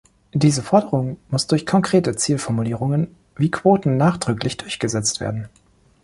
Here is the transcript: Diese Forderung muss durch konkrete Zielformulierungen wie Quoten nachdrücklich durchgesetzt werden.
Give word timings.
Diese 0.33 0.63
Forderung 0.63 1.17
muss 1.29 1.45
durch 1.45 1.67
konkrete 1.67 2.15
Zielformulierungen 2.15 3.15
wie 3.35 3.51
Quoten 3.51 3.97
nachdrücklich 3.97 4.57
durchgesetzt 4.57 5.19
werden. 5.19 5.47